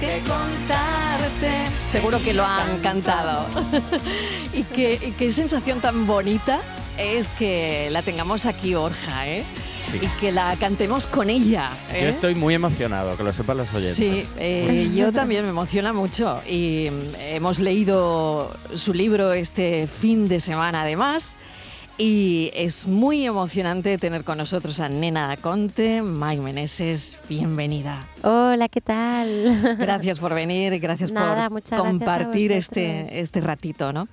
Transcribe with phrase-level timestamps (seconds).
[0.00, 1.70] Que contarte.
[1.84, 3.46] Seguro que lo han cantado.
[4.52, 6.60] y, qué, y qué sensación tan bonita
[6.98, 9.44] es que la tengamos aquí, Borja, ¿eh?
[9.78, 9.98] Sí.
[10.00, 11.70] Y que la cantemos con ella.
[11.92, 12.00] ¿eh?
[12.02, 13.96] Yo estoy muy emocionado, que lo sepan los oyentes.
[13.96, 20.28] Sí, eh, yo también me emociona mucho y mm, hemos leído su libro este fin
[20.28, 21.36] de semana además
[21.98, 28.06] y es muy emocionante tener con nosotros a Nena Daconte, May Meneses, bienvenida.
[28.22, 29.76] Hola, ¿qué tal?
[29.78, 34.08] Gracias por venir y gracias Nada, por gracias compartir este, este ratito, ¿no?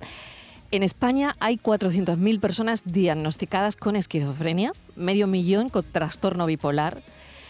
[0.70, 7.02] En España hay 400.000 personas diagnosticadas con esquizofrenia, medio millón con trastorno bipolar,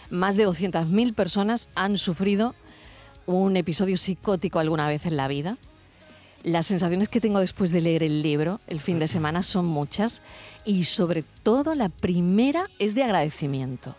[0.09, 2.55] más de 200.000 personas han sufrido
[3.25, 5.57] un episodio psicótico alguna vez en la vida.
[6.45, 10.21] Las sensaciones que tengo después de leer el libro el fin de semana son muchas
[10.63, 13.95] y sobre todo la primera es de agradecimiento.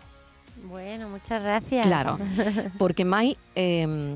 [0.69, 1.85] Bueno, muchas gracias.
[1.85, 2.17] Claro,
[2.79, 4.15] porque Mai eh,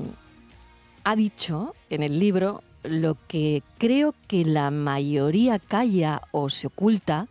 [1.03, 7.27] ha dicho en el libro lo que creo que la mayoría calla o se oculta,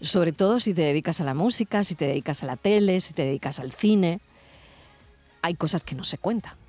[0.00, 3.12] sobre todo si te dedicas a la música, si te dedicas a la tele, si
[3.12, 4.20] te dedicas al cine.
[5.42, 6.63] Hay cosas que no se cuentan.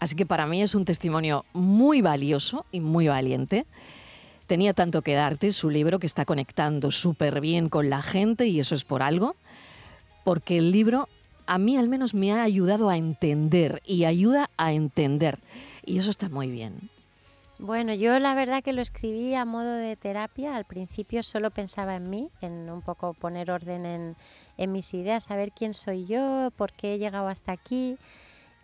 [0.00, 3.66] Así que para mí es un testimonio muy valioso y muy valiente.
[4.46, 8.60] Tenía tanto que darte su libro que está conectando súper bien con la gente y
[8.60, 9.36] eso es por algo
[10.28, 11.08] porque el libro
[11.46, 15.38] a mí al menos me ha ayudado a entender y ayuda a entender.
[15.86, 16.90] Y eso está muy bien.
[17.58, 20.54] Bueno, yo la verdad que lo escribí a modo de terapia.
[20.54, 24.14] Al principio solo pensaba en mí, en un poco poner orden
[24.58, 27.96] en, mis ideas, saber quién soy yo, por qué he llegado hasta aquí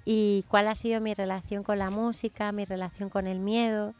[0.04, 3.94] y cuál ha sido mi relación con la música, mi relación con el miedo.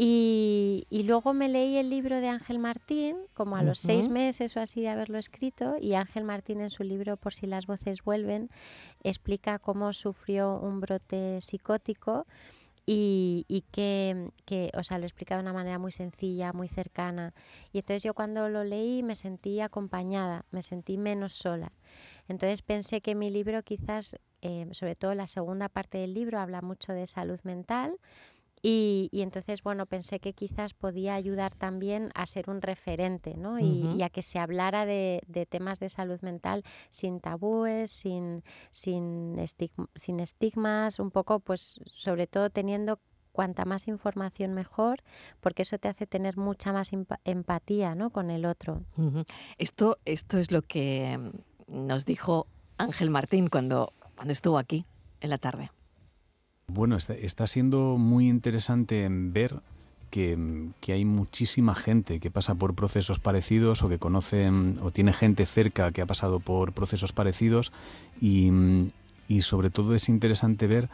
[0.00, 4.56] Y, y luego me leí el libro de Ángel Martín, como a los seis meses
[4.56, 8.04] o así de haberlo escrito, y Ángel Martín en su libro Por si las voces
[8.04, 8.48] vuelven
[9.02, 12.26] explica cómo sufrió un brote psicótico
[12.90, 17.34] y, y que, que, o sea, lo explicaba de una manera muy sencilla, muy cercana.
[17.70, 21.70] Y entonces yo cuando lo leí me sentí acompañada, me sentí menos sola.
[22.28, 26.62] Entonces pensé que mi libro quizás, eh, sobre todo la segunda parte del libro, habla
[26.62, 27.98] mucho de salud mental.
[28.62, 33.58] Y, y entonces, bueno, pensé que quizás podía ayudar también a ser un referente, ¿no?
[33.60, 33.64] Y,
[33.96, 39.36] y a que se hablara de, de temas de salud mental sin tabúes, sin, sin,
[39.94, 43.00] sin estigmas, un poco, pues, sobre todo teniendo
[43.32, 45.02] cuanta más información mejor,
[45.40, 48.10] porque eso te hace tener mucha más empa- empatía, ¿no?
[48.10, 48.82] Con el otro.
[49.58, 51.16] Esto, esto es lo que
[51.68, 52.48] mm, nos dijo
[52.78, 54.86] Ángel Martín cuando, cuando estuvo aquí
[55.20, 55.70] en la tarde.
[56.70, 59.60] Bueno, está, siendo muy interesante ver
[60.10, 60.38] que,
[60.80, 65.14] que hay muchísima gente que pasa por procesos parecidos o que conoce mm, o tiene
[65.14, 67.72] gente cerca que ha pasado por procesos parecidos
[68.20, 68.90] y, mm,
[69.28, 70.90] y sobre todo es interesante ver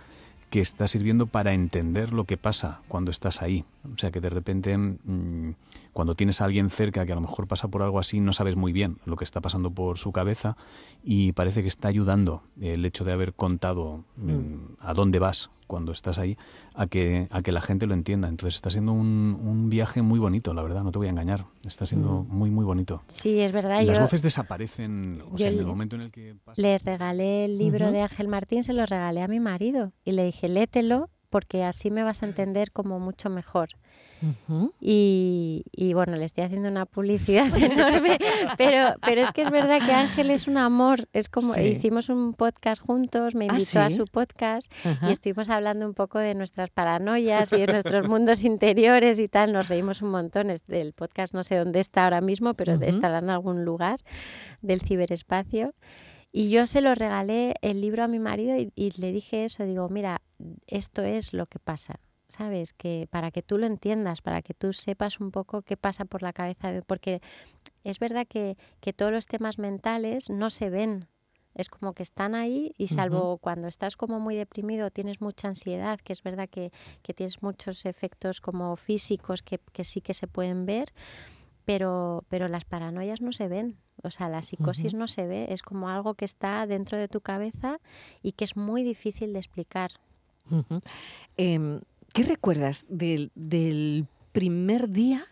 [0.55, 3.65] que está sirviendo para entender lo que pasa cuando estás ahí.
[3.93, 5.57] O sea que de repente mm,
[5.93, 8.55] cuando tienes a alguien cerca que a lo mejor pasa por algo así no sabes
[8.55, 10.57] muy bien lo que está pasando por su cabeza
[11.03, 15.91] y parece que está ayudando el hecho de haber contado mm, a dónde vas cuando
[15.91, 16.39] estás ahí
[16.75, 18.29] a que a que la gente lo entienda.
[18.29, 21.47] Entonces está siendo un, un viaje muy bonito, la verdad, no te voy a engañar.
[21.67, 23.03] Está siendo muy muy bonito.
[23.07, 23.83] Sí, es verdad.
[23.83, 26.61] Las yo voces desaparecen o yo sea, en el momento en el que pasa.
[26.61, 30.25] le regalé el libro de Ángel Martín, se lo regalé a mi marido y le
[30.25, 33.71] dije, léetelo porque así me vas a entender como mucho mejor.
[34.81, 38.19] Y, y bueno, le estoy haciendo una publicidad enorme,
[38.57, 41.09] pero, pero es que es verdad que Ángel es un amor.
[41.13, 41.61] Es como, Sí.
[41.63, 44.73] hicimos un podcast juntos, me ¿Ah, invitó a su podcast
[45.09, 49.53] y estuvimos hablando un poco de nuestras paranoias y de nuestros mundos interiores y tal.
[49.53, 50.51] Nos reímos un montón.
[50.69, 54.01] El podcast no sé dónde está ahora mismo, pero estará en algún lugar
[54.63, 55.75] del ciberespacio.
[56.37, 59.65] Y yo se lo regalé el libro a mi marido y, y le dije eso,
[59.65, 60.21] digo, mira,
[60.67, 62.01] esto es lo que pasa,
[62.37, 62.73] ¿sabes?
[62.73, 66.23] Que para que tú lo entiendas, para que tú sepas un poco qué pasa por
[66.23, 67.21] la cabeza, de, porque
[67.85, 71.07] es verdad que, que todos los temas mentales no se ven,
[71.55, 76.01] Es como que están ahí y salvo cuando estás como muy deprimido, tienes mucha ansiedad,
[76.01, 76.73] que es verdad que,
[77.03, 80.93] que tienes muchos efectos como físicos que, que sí que se pueden ver,
[81.65, 83.77] pero, pero las paranoias no se ven.
[84.03, 87.21] O sea, la psicosis no se ve, es como algo que está dentro de tu
[87.21, 87.79] cabeza
[88.21, 89.93] y que es muy difícil de explicar.
[92.15, 95.27] ¿Qué recuerdas del, primer día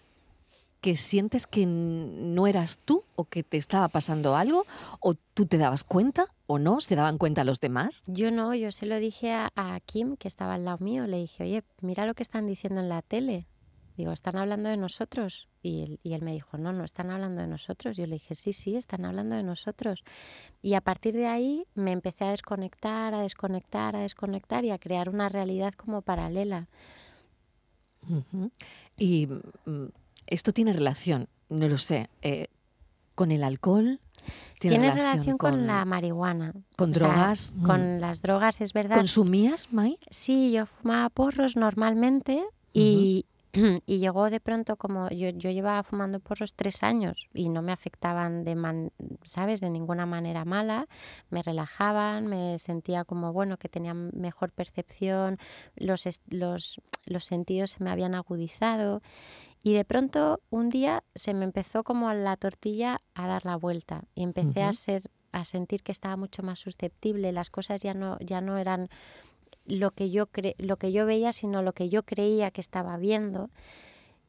[0.81, 4.67] que sientes que no eras tú o que te estaba pasando algo?
[4.99, 6.81] ¿O tú te dabas cuenta o no?
[6.81, 8.03] ¿Se daban cuenta los demás?
[8.09, 11.19] Yo no, yo se lo dije a, a Kim, que estaba al lado mío, le
[11.19, 13.47] dije, oye, mira lo que están diciendo en la tele.
[13.97, 15.49] Digo, ¿están hablando de nosotros?
[15.63, 17.97] Y él, y él me dijo, no, no están hablando de nosotros.
[17.97, 20.03] Yo le dije, sí, sí, están hablando de nosotros.
[20.63, 24.79] Y a partir de ahí me empecé a desconectar, a desconectar, a desconectar y a
[24.79, 26.69] crear una realidad como paralela.
[28.97, 29.29] Y
[29.67, 29.87] mm,
[30.27, 32.49] esto tiene relación, no lo sé, eh,
[33.15, 34.01] con el alcohol.
[34.59, 36.53] Tiene, relación con, la marihuana.
[36.77, 37.53] con O sea, drogas.
[37.57, 37.67] mm.
[37.67, 38.97] con las drogas, es verdad.
[38.97, 39.99] ¿Consumías, Mai?
[40.11, 43.27] Sí, yo fumaba porros normalmente y,
[43.87, 47.73] y llegó de pronto como yo, yo llevaba fumando porros tres años y no me
[47.73, 48.93] afectaban de man-
[49.25, 50.89] sabes de ninguna manera mala
[51.31, 55.39] me relajaban me sentía como bueno que tenía mejor percepción
[55.77, 59.03] los los los sentidos se me habían agudizado
[59.63, 64.05] y de pronto un día se me empezó como la tortilla a dar la vuelta
[64.15, 65.03] y empecé a ser
[65.33, 68.89] a sentir que estaba mucho más susceptible las cosas ya no ya no eran
[69.67, 72.97] lo que yo cre- lo que yo veía, sino lo que yo creía que estaba
[72.97, 73.51] viendo.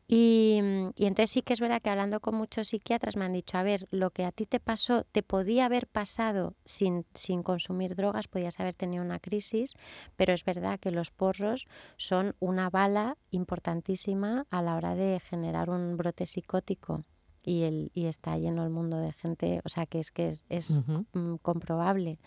[0.07, 3.33] Y, mm, y entonces sí que es verdad que hablando con muchos psiquiatras me han
[3.33, 7.41] dicho, a ver, lo que a ti te pasó, te podía haber pasado sin, sin
[7.41, 9.75] consumir drogas, podías haber tenido una crisis,
[10.17, 15.69] pero es verdad que los porros son una bala importantísima a la hora de generar
[15.69, 17.05] un brote psicótico.
[17.45, 20.69] Y, el, y está lleno el mundo de gente, o sea que es que es,
[21.13, 22.17] mm, comprobable.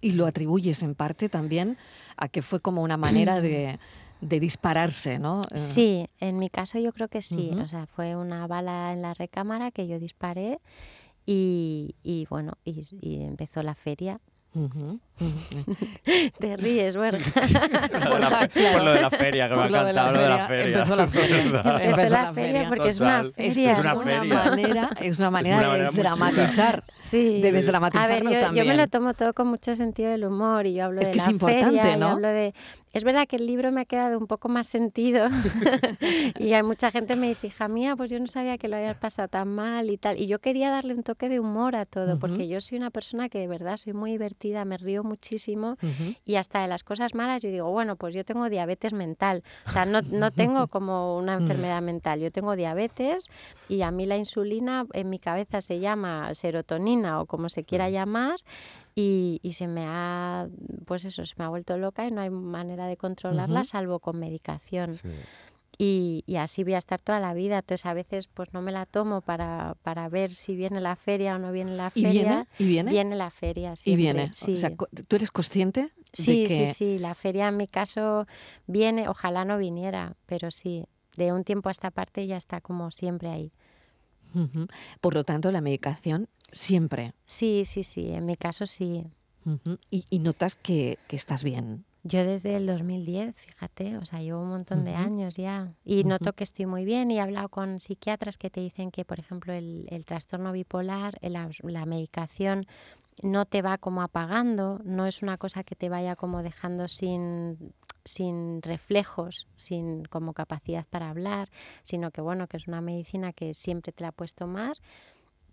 [0.00, 1.76] Y lo atribuyes en parte también
[2.16, 3.78] a que fue como una manera de,
[4.20, 5.40] de dispararse, ¿no?
[5.52, 7.50] Eh, Sí, en mi caso yo creo que sí.
[7.60, 10.60] O sea, fue una bala en la recámara que yo disparé
[11.26, 14.20] y, y bueno, y, y empezó la feria.
[16.38, 17.18] Te ríes, Borja.
[18.10, 20.46] Por, la fe- por lo de la feria, que me ha encantado lo de la
[20.46, 21.42] feria, empezó la feria.
[21.42, 23.24] Empezó la feria porque es una.
[23.36, 23.72] Es, feria.
[23.72, 23.94] es una
[24.24, 26.84] manera, es una manera una de manera desdramatizar.
[26.98, 27.24] Sí.
[27.24, 28.66] de A ver, desdramatizarlo yo, yo también.
[28.68, 31.18] me lo tomo todo con mucho sentido del humor y yo hablo Es de que
[31.18, 32.54] es la importante, feria y hablo de...
[32.92, 35.28] Es verdad que el libro me ha quedado un poco más sentido
[36.38, 38.96] y hay mucha gente me dice, hija mía, pues yo no sabía que lo habías
[38.96, 40.18] pasado tan mal y tal.
[40.18, 43.28] Y yo quería darle un toque de humor a todo porque yo soy una persona
[43.28, 45.76] que de verdad soy muy divertida, me río muchísimo
[46.24, 49.42] y hasta de las cosas malas yo digo, bueno, pues yo tengo diabetes mental.
[49.66, 53.26] O sea, no, no tengo como una enfermedad mental, yo tengo diabetes
[53.68, 57.90] y a mí la insulina en mi cabeza se llama serotonina o como se quiera
[57.90, 58.36] llamar
[58.94, 60.48] y, y se me ha,
[60.86, 64.18] pues eso, se me ha vuelto loca y no hay manera de controlarla salvo con
[64.18, 64.98] medicación.
[65.78, 67.58] Y, y así voy a estar toda la vida.
[67.58, 71.36] Entonces a veces pues no me la tomo para, para ver si viene la feria
[71.36, 72.10] o no viene la ¿Y feria.
[72.10, 72.46] viene?
[72.58, 72.90] ¿Y viene?
[72.92, 74.30] Viene la feria, y siempre, viene.
[74.32, 74.54] Sí.
[74.54, 77.68] O sea, co- ¿tú eres consciente Sí, de que sí, sí, la feria en mi
[77.68, 78.26] caso
[78.66, 80.86] viene, ojalá no viniera, pero sí,
[81.16, 83.52] de un tiempo a esta parte ya está como siempre ahí.
[85.00, 87.12] Por lo tanto, la medicación siempre.
[87.26, 89.04] Sí, sí, sí, en mi caso sí.
[89.90, 91.84] Y, y notas que, que estás bien.
[92.08, 96.32] Yo desde el 2010, fíjate, o sea, llevo un montón de años ya y noto
[96.34, 99.52] que estoy muy bien y he hablado con psiquiatras que te dicen que, por ejemplo,
[99.52, 102.66] el, el trastorno bipolar, el- la, la medicación
[103.22, 107.72] no te va como apagando, no es una cosa que te vaya como dejando sin,
[108.04, 111.48] sin reflejos, sin como capacidad para hablar,
[111.82, 114.76] sino que bueno, que es una medicina que siempre te la puedes tomar,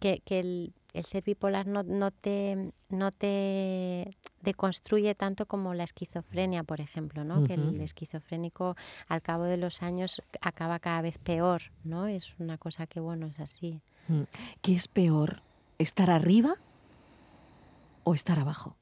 [0.03, 5.85] que, que el, el ser bipolar no, no, te, no te deconstruye tanto como la
[5.85, 7.45] esquizofrenia, por ejemplo, ¿no?
[7.45, 8.75] Que el esquizofrénico
[9.07, 12.07] al cabo de los años acaba cada vez peor, ¿no?
[12.07, 13.79] Es una cosa que, bueno, es así.
[14.09, 14.23] Mm.
[14.61, 15.41] ¿Qué es peor?
[15.77, 16.55] ¿Estar arriba
[18.03, 18.75] o estar abajo?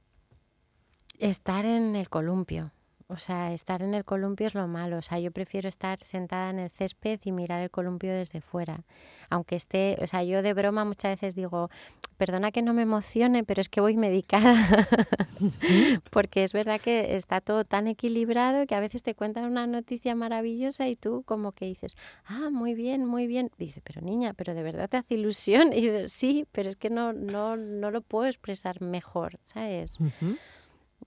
[1.20, 2.72] Estar en el columpio.
[3.12, 4.98] O sea, estar en el columpio es lo malo.
[4.98, 8.84] O sea, yo prefiero estar sentada en el césped y mirar el columpio desde fuera.
[9.30, 11.70] Aunque esté, o sea, yo de broma muchas veces digo,
[12.18, 14.56] perdona que no me emocione, pero es que voy medicada.
[16.12, 20.16] Porque es verdad que está todo tan equilibrado que a veces te cuentan una noticia
[20.16, 23.52] maravillosa y tú como que dices, ah, muy bien, muy bien.
[23.58, 25.74] Dice, pero niña, pero de verdad te hace ilusión.
[25.74, 30.00] Y dices, sí, pero es que no, no, no lo puedo expresar mejor, ¿sabes?
[30.00, 30.38] Ujú.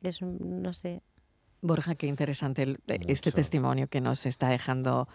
[0.03, 1.01] Es, un- no sé,
[1.65, 3.33] Borja, qué interesante el- este Mucho.
[3.33, 5.09] testimonio que nos está dejando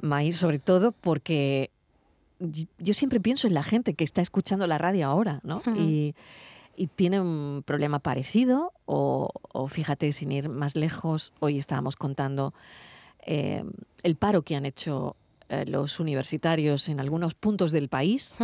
[0.00, 1.70] May, sobre todo porque
[2.78, 5.62] yo siempre pienso en la gente que está escuchando la radio ahora, ¿no?
[5.76, 6.14] Y
[6.78, 12.52] y tiene un problema parecido o, o fíjate, sin ir más lejos, hoy estábamos contando
[13.24, 13.64] eh,
[14.02, 15.16] el paro que han hecho
[15.48, 18.34] eh, los universitarios en algunos puntos del país,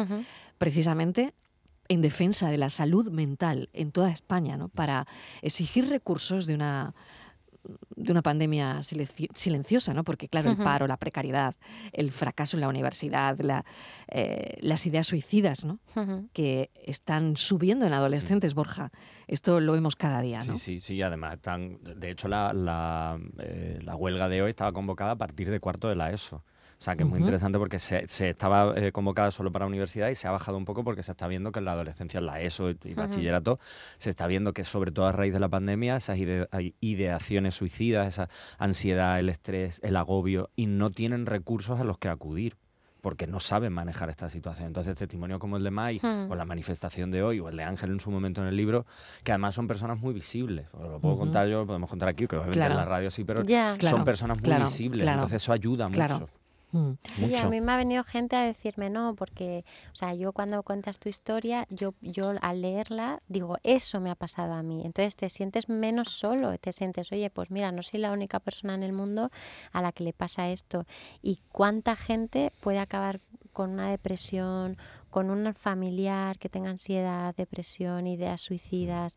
[0.57, 1.35] precisamente
[1.89, 4.69] en defensa de la salud mental en toda España, ¿no?
[4.71, 5.07] para
[5.43, 6.95] exigir recursos de una
[7.95, 10.03] de una pandemia silenci- silenciosa, ¿no?
[10.05, 11.55] Porque claro, el paro, la precariedad,
[11.93, 13.65] el fracaso en la universidad, la,
[14.09, 15.79] eh, las ideas suicidas, ¿no?
[16.33, 18.91] Que están subiendo en adolescentes, Borja.
[19.29, 20.57] Esto lo vemos cada día, ¿no?
[20.57, 21.03] Sí, sí, sí.
[21.03, 25.51] Además, están, de hecho, la, la, eh, la huelga de hoy estaba convocada a partir
[25.51, 26.45] de cuarto de la ESO.
[26.83, 30.09] O sea, que es muy interesante porque se, se estaba eh, convocada solo para universidad
[30.09, 32.27] y se ha bajado un poco porque se está viendo que en la adolescencia, en
[32.27, 33.61] la ESO y, y bachillerato,
[33.99, 36.49] se está viendo que sobre todo a raíz de la pandemia, esas ide-
[36.81, 42.09] ideaciones suicidas, esa ansiedad, el estrés, el agobio, y no tienen recursos a los que
[42.09, 42.57] acudir
[43.01, 44.67] porque no saben manejar esta situación.
[44.67, 46.31] Entonces, testimonios como el de Mai, Hmm.
[46.31, 48.87] o la manifestación de hoy, o el de Ángel en su momento en el libro,
[49.23, 50.67] que además son personas muy visibles.
[50.73, 52.75] Os lo puedo contar yo, lo podemos contar aquí, que obviamente Claro.
[52.75, 53.45] en la radio sí, pero.
[53.45, 55.07] Claro, son personas muy claro, visibles.
[55.09, 56.29] Entonces, eso ayuda mucho.
[56.73, 56.93] Mm.
[57.05, 57.47] Sí, mucho.
[57.47, 60.99] a mí me ha venido gente a decirme no, porque, o sea, yo cuando cuentas
[60.99, 64.83] tu historia, yo, yo al leerla digo, eso me ha pasado a mí.
[64.85, 68.75] Entonces te sientes menos solo, te sientes, oye, pues mira, no soy la única persona
[68.75, 69.31] en el mundo
[69.73, 70.87] a la que le pasa esto.
[71.23, 73.21] Y cuánta gente puede acabar
[73.53, 74.79] con una depresión,
[75.11, 79.15] con un familiar que tenga ansiedad, depresión, ideas suicidas.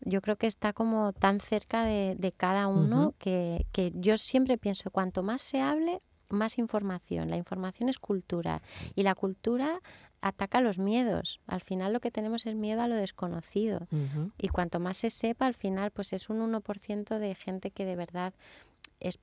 [0.00, 4.58] Yo creo que está como tan cerca de, de cada uno que, que yo siempre
[4.58, 7.30] pienso, cuanto más se hable, más información.
[7.30, 8.62] La información es cultura
[8.94, 9.80] y la cultura
[10.20, 11.40] ataca los miedos.
[11.46, 13.86] Al final lo que tenemos es miedo a lo desconocido.
[14.38, 17.96] Y cuanto más se sepa, al final pues es un 1% de gente que de
[17.96, 18.34] verdad
[19.00, 19.18] es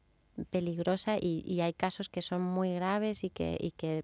[0.49, 4.03] peligrosa y, y hay casos que son muy graves y que, y que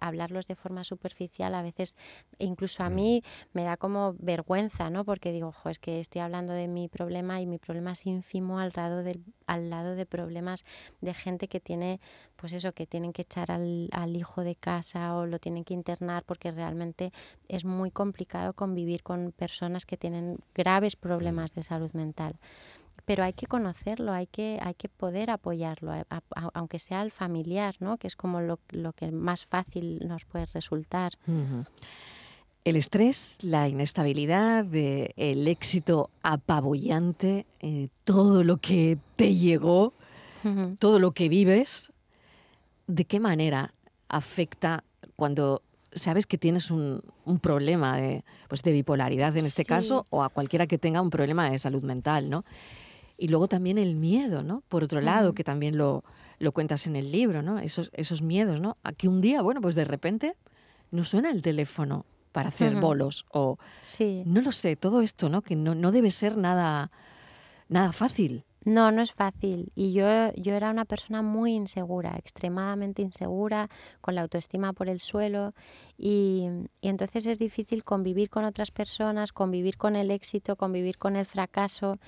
[0.00, 1.96] hablarlos de forma superficial a veces
[2.38, 5.04] incluso a mí me da como vergüenza, ¿no?
[5.04, 8.58] Porque digo, ojo, es que estoy hablando de mi problema y mi problema es ínfimo
[8.58, 10.64] al lado, del, al lado de problemas
[11.00, 12.00] de gente que tiene,
[12.36, 15.74] pues eso, que tienen que echar al, al hijo de casa o lo tienen que
[15.74, 17.12] internar porque realmente
[17.48, 22.38] es muy complicado convivir con personas que tienen graves problemas de salud mental
[23.04, 27.10] pero hay que conocerlo, hay que, hay que poder apoyarlo, a- a- aunque sea el
[27.10, 27.96] familiar, ¿no?
[27.98, 31.12] que es como lo, lo que más fácil nos puede resultar.
[32.64, 39.94] El estrés, la inestabilidad, de- el éxito apabullante, eh, todo lo que te llegó,
[40.78, 41.92] todo lo que vives,
[42.86, 43.72] ¿de qué manera
[44.08, 44.84] afecta
[45.16, 49.68] cuando sabes que tienes un, un problema de, pues de bipolaridad en este Sí.
[49.68, 52.44] caso o a cualquiera que tenga un problema de salud mental, ¿no?
[53.22, 54.62] Y luego también el miedo, ¿no?
[54.68, 56.04] Por otro lado, que también lo,
[56.38, 57.58] lo cuentas en el libro, ¿no?
[57.58, 58.76] Esos, esos miedos, ¿no?
[58.82, 60.36] A que un día, bueno, pues de repente
[60.90, 64.22] no suena el teléfono para hacer bolos o Sí.
[64.24, 65.42] no lo sé, todo esto, ¿no?
[65.42, 66.90] Que no, no debe ser nada,
[67.68, 68.44] nada fácil.
[68.64, 69.72] No, no es fácil.
[69.74, 70.04] Y yo,
[70.36, 73.70] yo era una persona muy insegura, extremadamente insegura,
[74.02, 75.54] con la autoestima por el suelo.
[75.96, 76.46] Y,
[76.82, 81.24] y entonces es difícil convivir con otras personas, convivir con el éxito, convivir con el
[81.24, 81.98] fracaso,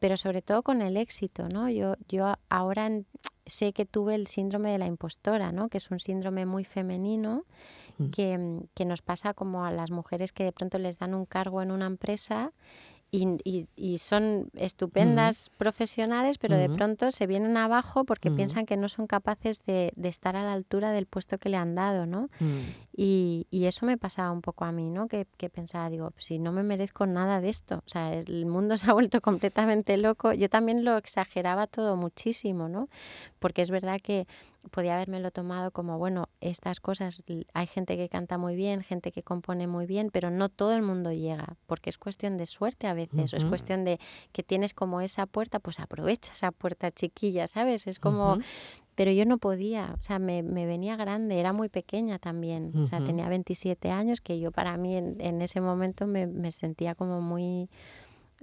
[0.00, 1.68] pero sobre todo con el éxito, ¿no?
[1.70, 3.06] Yo, yo ahora en-
[3.46, 5.68] sé que tuve el síndrome de la impostora, ¿no?
[5.68, 7.44] Que es un síndrome muy femenino
[7.98, 8.06] Mm.
[8.10, 11.60] que, que nos pasa como a las mujeres que de pronto les dan un cargo
[11.62, 12.52] en una empresa
[13.12, 18.76] y, y- y son estupendas profesionales, pero de pronto se vienen abajo porque piensan que
[18.76, 22.06] no son capaces de, de estar a la altura del puesto que le han dado,
[22.06, 22.28] ¿no?
[22.92, 25.06] Y, y eso me pasaba un poco a mí, ¿no?
[25.08, 28.76] Que, que pensaba, digo, si no me merezco nada de esto, o sea, el mundo
[28.78, 30.32] se ha vuelto completamente loco.
[30.32, 32.88] Yo también lo exageraba todo muchísimo, ¿no?
[33.38, 34.26] Porque es verdad que
[34.70, 37.22] podía habérmelo tomado como, bueno, estas cosas,
[37.54, 40.82] hay gente que canta muy bien, gente que compone muy bien, pero no todo el
[40.82, 43.98] mundo llega, porque es cuestión de suerte a veces, o es cuestión de
[44.32, 47.86] que tienes como esa puerta, pues aprovecha esa puerta chiquilla, ¿sabes?
[47.86, 48.38] Es como.
[49.00, 52.84] Pero yo no podía, o sea, me, me venía grande, era muy pequeña también, o
[52.84, 56.94] sea, tenía 27 años, que yo para mí en, en ese momento me, me sentía
[56.94, 57.70] como muy,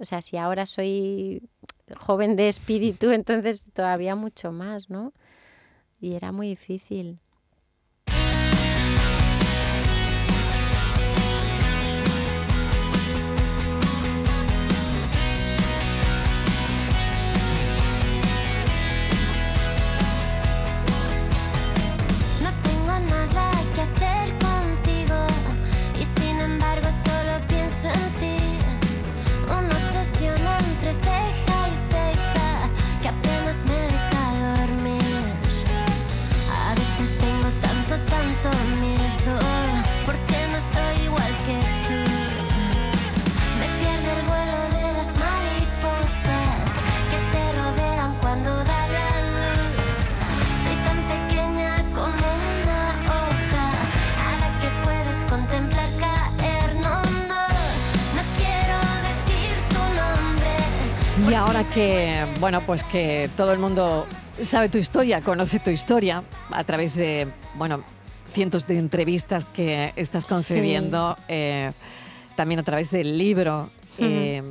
[0.00, 1.48] o sea, si ahora soy
[1.96, 5.12] joven de espíritu, entonces todavía mucho más, ¿no?
[6.00, 7.20] Y era muy difícil.
[61.38, 64.06] Ahora que, bueno, pues que todo el mundo
[64.42, 67.82] sabe tu historia, conoce tu historia a través de, bueno,
[68.26, 70.34] cientos de entrevistas que estás Sí.
[70.34, 71.72] concediendo, eh,
[72.36, 73.70] también a través del libro.
[73.98, 74.42] eh,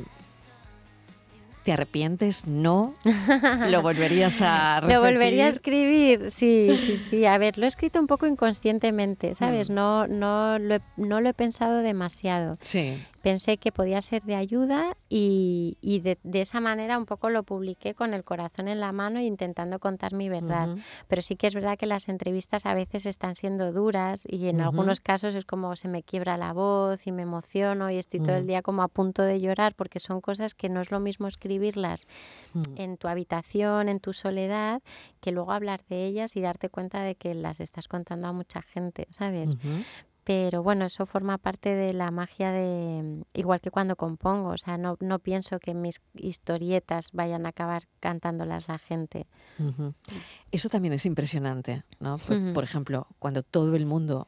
[1.63, 2.47] ¿Te arrepientes?
[2.47, 2.93] ¿No?
[3.69, 4.95] ¿Lo volverías a repetir?
[4.95, 7.25] Lo volvería a escribir, sí, sí, sí.
[7.25, 9.69] A ver, lo he escrito un poco inconscientemente, ¿sabes?
[9.69, 9.73] Mm.
[9.73, 12.57] No, no, lo he, no lo he pensado demasiado.
[12.61, 12.97] Sí.
[13.21, 17.43] Pensé que podía ser de ayuda y, y de, de esa manera un poco lo
[17.43, 20.69] publiqué con el corazón en la mano intentando contar mi verdad.
[21.07, 24.61] Pero sí que es verdad que las entrevistas a veces están siendo duras y en
[24.61, 28.35] algunos casos es como se me quiebra la voz y me emociono y estoy todo
[28.35, 28.39] Mm.
[28.39, 31.27] el día como a punto de llorar porque son cosas que no es lo mismo
[31.27, 32.05] escribirlas
[32.53, 32.61] Mm.
[32.77, 34.81] en tu habitación, en tu soledad,
[35.21, 38.61] que luego hablar de ellas y darte cuenta de que las estás contando a mucha
[38.61, 39.57] gente, ¿sabes?
[40.27, 44.77] Pero bueno, eso forma parte de la magia de, igual que cuando compongo, o sea,
[44.77, 49.25] no, no pienso que mis historietas vayan a acabar cantándolas la gente.
[49.57, 49.93] Ujú.
[50.51, 52.17] Eso también es impresionante, ¿no?
[52.53, 54.27] Por, ejemplo, cuando todo el mundo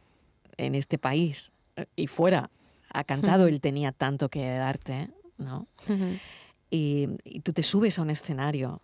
[0.55, 2.49] en este país eh, y fuera
[2.93, 5.67] ha cantado, él tenía tanto que darte, ¿no?
[6.71, 8.79] Y, y tú te subes a un escenario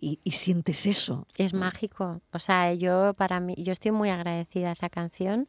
[0.00, 1.26] y, y sientes eso.
[1.36, 2.22] Es mágico.
[2.32, 5.46] O sea, yo para mí, yo estoy muy agradecida a esa canción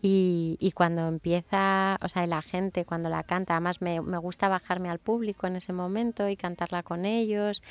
[0.00, 4.48] y, y cuando empieza, o sea, la gente cuando la canta, además me, me gusta
[4.48, 7.62] bajarme al público en ese momento y cantarla con ellos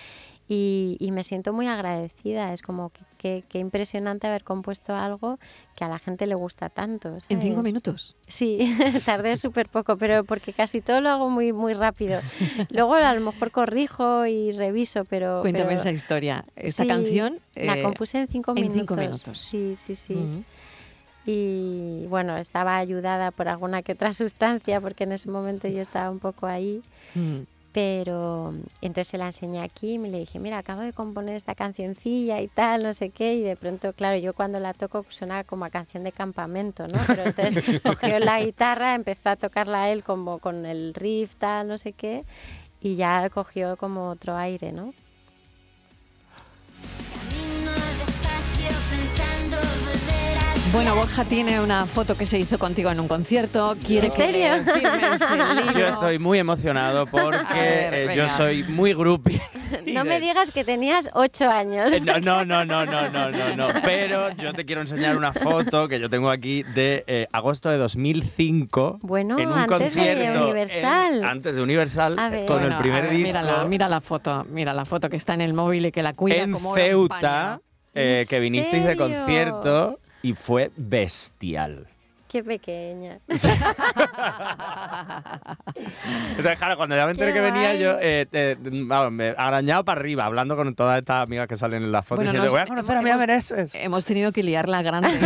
[0.50, 2.54] y, y me siento muy agradecida.
[2.54, 5.40] Es como que, que- que impresionante haber compuesto algo
[5.76, 7.18] que a la gente le gusta tanto.
[7.30, 7.64] En cinco ¿sabes?
[7.64, 8.16] minutos.
[8.28, 12.20] Sí, tardé súper poco, pero porque casi todo lo hago muy, muy rápido.
[12.72, 15.40] Luego a lo mejor corrijo y reviso, pero...
[15.42, 16.44] Cuéntame pero- esa historia.
[16.56, 17.40] Esta Sí, canción.
[17.56, 18.80] La eh, compuse en cinco en minutos.
[18.80, 19.38] cinco minutos.
[19.40, 20.14] Sí, sí, sí.
[20.14, 20.44] ujú.
[21.30, 26.10] Y bueno, estaba ayudada por alguna que otra sustancia, porque en ese momento yo estaba
[26.10, 26.82] un poco ahí.
[27.14, 27.40] Mm.
[27.74, 32.40] Pero entonces se la enseñé aquí y le dije, mira, acabo de componer esta cancioncilla
[32.42, 33.36] y tal, no sé qué.
[33.36, 37.00] Y de pronto, claro, yo cuando la toco suena como a canción de campamento, ¿no?
[37.06, 41.78] Pero entonces cogió la guitarra, empezó a tocarla él como con el riff, tal, no
[41.78, 42.24] sé qué.
[42.82, 44.94] Y ya cogió como otro aire, ¿no?
[50.74, 53.76] Bueno, Borja tiene una foto que se hizo contigo en un concierto.
[53.86, 54.48] Quiere ¿En serio?
[55.74, 59.42] Yo estoy muy emocionado porque ver, eh, yo soy muy groupie.
[59.86, 61.94] y No de- me digas que tenías ocho años.
[61.94, 63.68] Eh, No, no, no, no, no, no, no, no.
[63.84, 67.78] Pero yo te quiero enseñar una foto que yo tengo aquí de eh, agosto de
[67.78, 69.00] 2005.
[69.02, 71.18] Bueno, en un antes de concierto Universal.
[71.20, 72.46] en- antes de Universal, ver.
[72.46, 75.16] con Bueno, el primer ver, disco Mira la, mira la foto, mira la foto que
[75.18, 77.62] está en el móvil y que la cuida en como Ceuta,
[77.96, 81.88] eh, ¿En que vinisteis de concierto y fue bestial.
[82.28, 83.20] Qué pequeña.
[86.32, 87.80] Entonces, claro, cuando ya me enteré Qué que venía guay.
[87.80, 91.84] yo, eh, eh, vamos, me arañado para arriba, hablando con todas estas amigas que salen
[91.84, 92.26] en las fotos.
[92.26, 93.74] Bueno, diciendo, nos- voy a conocer a Mía Meneses.
[93.76, 95.18] Hemos tenido que liarla grande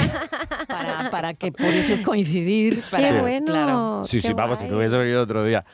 [0.67, 2.83] para, para que pudieses coincidir.
[2.91, 3.45] Para, Qué bueno.
[3.47, 4.01] Claro.
[4.05, 5.65] Sí, qué sí, vamos, si no hubiese venido otro día.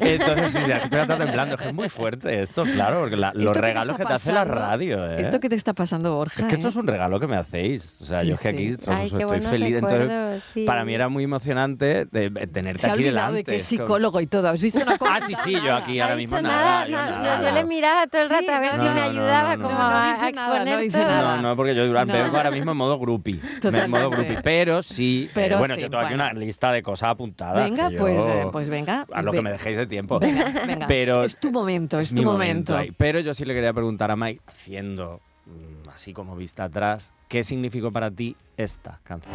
[0.00, 1.54] Entonces, sí, sí, estoy hasta temblando.
[1.56, 4.04] Es que es muy fuerte esto, claro, porque la- los ¿Esto qué te regalos que
[4.04, 5.20] te hace la radio, ¿eh?
[5.20, 6.42] ¿Esto qué te está pasando, Borja?
[6.42, 6.70] Es que esto eh?
[6.70, 7.96] es un regalo que me hacéis.
[8.00, 8.54] O sea, Sí, yo es que sí.
[8.56, 9.76] aquí pues, Ay, qué estoy feliz.
[9.76, 10.64] Entonces, sí.
[10.70, 13.36] Para mí era muy emocionante de, de tenerte Se aquí delante.
[13.36, 14.48] de que es Es como- psicólogo y todo.
[14.48, 15.16] ¿Has visto una cosa?
[15.16, 16.64] Ah, sí, sí, yo aquí ahora mismo dicho nada.
[16.64, 17.48] nada, yo no, yo- nada.
[17.48, 19.62] yo, le miraba todo el Sí, rato a ver no, si no, me ayudaba no,
[19.62, 20.30] no, como no, no a, nada,
[20.64, 21.36] no nada.
[21.36, 22.04] No, no, porque yo No.
[22.06, 23.36] vengo ahora mismo en modo groupie.
[23.60, 23.84] Totalmente.
[23.84, 24.38] En modo groupie.
[24.42, 26.30] Pero sí, eh, Pero bueno, sí, yo tengo aquí bueno.
[26.30, 27.64] una lista de cosas apuntadas.
[27.64, 29.06] Venga, pues, yo- eh, pues venga.
[29.12, 30.18] A lo que me dejéis de tiempo.
[30.20, 30.86] Venga, venga.
[30.86, 32.76] Pero es tu momento, es, tu momento.
[32.76, 32.92] ahí.
[32.96, 37.42] Pero yo sí le quería preguntar a Mike, haciendo mm, así como vista atrás, ¿qué
[37.44, 39.34] significó para ti esta canción?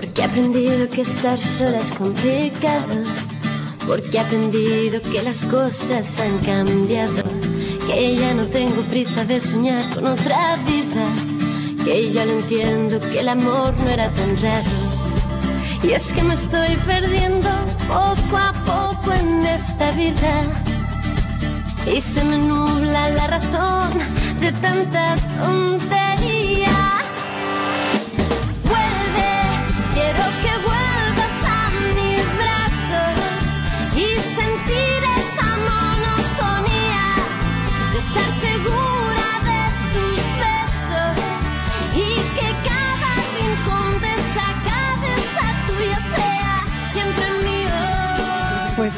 [0.00, 3.02] Porque he aprendido que estar sola es complicado.
[3.84, 7.24] Porque he aprendido que las cosas han cambiado.
[7.88, 11.04] Que ya no tengo prisa de soñar con otra vida.
[11.84, 14.70] Que ya lo entiendo que el amor no era tan raro.
[15.82, 17.50] Y es que me estoy perdiendo
[17.88, 20.44] poco a poco en esta vida.
[21.92, 23.98] Y se me nubla la razón
[24.40, 26.07] de tanta tontería.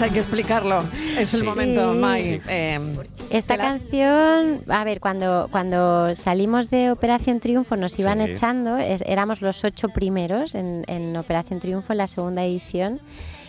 [0.00, 0.82] Pues hay que explicarlo.
[1.18, 1.46] Es el Sí.
[1.46, 2.40] momento, Mai.
[2.48, 2.80] Eh,
[3.28, 8.30] Esta la- canción, a ver, cuando, cuando salimos de Operación Triunfo nos iban Sí.
[8.30, 12.98] echando, es- éramos los ocho primeros en, en Operación Triunfo en la segunda edición.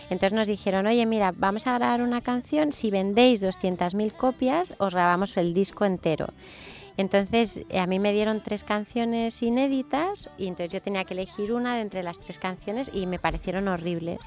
[0.10, 4.94] Entonces nos dijeron, oye, mira, vamos a grabar una canción, si vendéis 200.000 copias, os
[4.94, 6.28] grabamos el disco entero.
[6.98, 11.54] Entonces eh, a mí me dieron tres canciones inéditas y entonces yo tenía que elegir
[11.54, 14.20] una de entre las tres canciones y me parecieron horribles.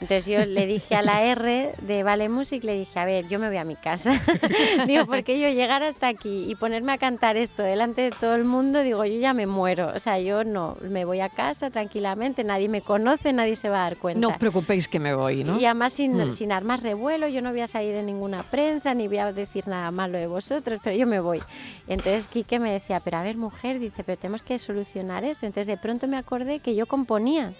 [0.00, 3.38] Entonces yo le dije a la R de Vale Music, le dije, a ver, yo
[3.38, 4.20] me voy a mi casa.
[4.86, 8.44] digo, porque yo llegar hasta aquí y ponerme a cantar esto delante de todo el
[8.44, 9.92] mundo, digo, yo ya me muero.
[9.94, 13.80] O sea, yo no, me voy a casa tranquilamente, nadie me conoce, nadie se va
[13.80, 14.20] a dar cuenta.
[14.20, 15.58] No os preocupéis que me voy, ¿no?
[15.60, 16.32] Y además sin, Mm.
[16.32, 19.68] sin armar revuelo, yo no voy a salir en ninguna prensa, ni voy a decir
[19.68, 21.42] nada malo de vosotros, pero yo me voy.
[21.86, 25.46] Entonces Quique me decía, pero a ver mujer, dice, pero tenemos que solucionar esto.
[25.46, 27.54] Entonces de pronto me acordé que yo componía.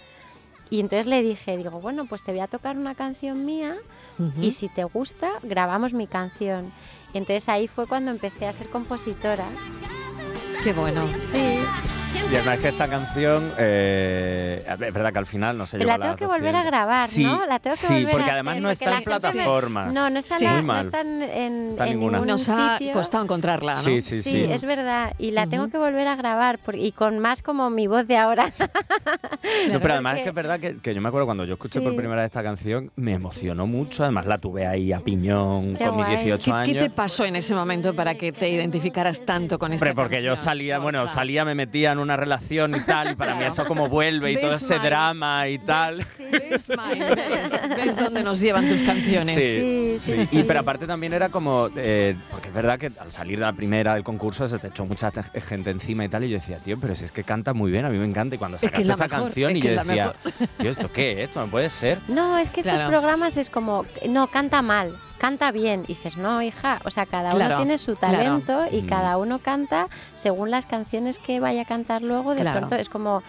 [0.71, 3.77] Y entonces le dije, digo, bueno, pues te voy a tocar una canción mía
[4.41, 6.73] y si te gusta, grabamos mi canción.
[7.13, 9.47] Y entonces ahí fue cuando empecé a ser compositora.
[10.65, 11.09] Qué bueno.
[11.19, 11.59] Sí,
[12.31, 16.05] Y además que esta canción, eh, es verdad que al final no se lleva la
[16.05, 16.67] tengo que volver a 200.
[16.73, 17.47] grabar, sí, ¿no?
[17.47, 19.95] La tengo que sí, volver porque a además no está la en gente me- plataformas.
[19.95, 20.45] No, no está, Sí.
[20.45, 22.19] en la- no está en, en- Está en ninguna.
[22.19, 23.81] ningún Nos ha costado encontrarla, ¿no?
[23.83, 24.43] Sí, sí, Sí, sí.
[24.51, 25.13] es verdad.
[25.19, 25.73] Y la tengo Ujú.
[25.73, 28.51] que volver a grabar por- y con más como mi voz de ahora.
[29.71, 31.55] No, pero además Porque- es que es verdad que, que yo me acuerdo cuando yo
[31.55, 34.03] escuché por primera vez esta canción, me emocionó mucho.
[34.03, 36.17] Además la tuve ahí a piñón Qué con mis guay.
[36.17, 36.73] 18 ¿Qué, años.
[36.73, 40.23] qué te pasó en ese momento para que te identificaras tanto con esta Hombre, porque
[40.23, 43.65] yo salía, bueno, salía, me metía en una relación y tal, y para mí eso
[43.67, 45.99] como vuelve y todo ¿Ves, ese drama y tal.
[45.99, 47.15] ¿Ves, Mike?
[47.15, 47.53] ¿Ves?
[47.77, 49.35] ¿Ves dónde nos llevan tus canciones?
[49.37, 50.39] Sí, sí, sí.
[50.39, 53.53] Y pero aparte también era como, eh, porque es verdad que al salir de la
[53.53, 56.59] primera del concurso se te echó mucha te- gente encima y tal, y yo decía,
[56.59, 58.35] tío, pero si es que canta muy bien, a mí me encanta.
[58.35, 60.15] Y cuando Es que sacaste es la esta mejor, canción es y que yo decía,
[60.59, 61.23] tío, ¿esto qué?
[61.25, 61.99] ¿Esto no puede ser?
[62.09, 65.83] No, es que estos programas es como, no, canta mal, canta bien.
[65.85, 68.17] Y dices, no, hija, o sea, cada Claro, uno tiene su claro.
[68.19, 68.87] talento y Mm.
[68.87, 72.35] cada uno canta según las canciones que vaya a cantar luego.
[72.35, 72.59] De Claro.
[72.61, 73.23] pronto es como,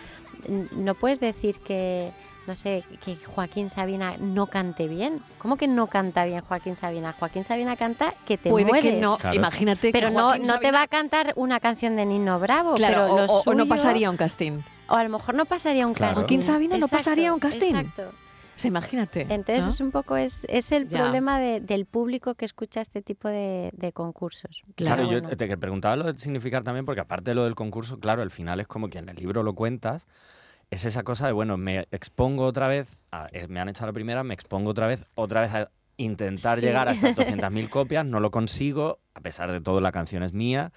[0.72, 2.12] no puedes decir que,
[2.46, 5.22] no sé, que Joaquín Sabina no cante bien.
[5.38, 7.14] ¿Cómo que no canta bien Joaquín Sabina?
[7.18, 8.94] Joaquín Sabina canta que te Puede mueres.
[8.94, 9.36] que no, Claro.
[9.36, 12.76] imagínate Pero que no, no te Sabina- va a cantar una canción de Nino Bravo.
[12.76, 14.62] Claro, pero o, lo o- o no pasaría un casting.
[14.90, 16.12] O a lo mejor no pasaría un Claro.
[16.12, 16.22] casting.
[16.24, 17.76] Joaquín Sabina no pasaría un casting.
[17.76, 18.12] Exacto.
[18.58, 19.22] O sea, imagínate.
[19.30, 19.70] Entonces ¿no?
[19.72, 21.04] es un poco es, es el Ya.
[21.04, 24.64] problema de- del público que escucha este tipo de, de concursos.
[24.76, 28.22] Claro, yo te preguntaba lo de significar también, porque aparte de lo del concurso, claro,
[28.24, 30.08] al final es como que en el libro lo cuentas,
[30.72, 33.94] es esa cosa de, bueno, me expongo otra vez, a- eh, me han echado la
[33.94, 36.62] primera, me expongo otra vez, otra vez a intentar Sí.
[36.66, 37.16] llegar a esas
[37.52, 40.72] 200.000 copias, no lo consigo, a pesar de todo la canción es mía,